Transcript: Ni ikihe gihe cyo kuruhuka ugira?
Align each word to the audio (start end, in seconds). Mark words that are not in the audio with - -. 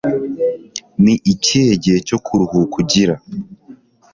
Ni 1.03 1.13
ikihe 1.33 1.71
gihe 1.83 1.97
cyo 2.07 2.17
kuruhuka 2.25 2.75
ugira? 2.81 3.15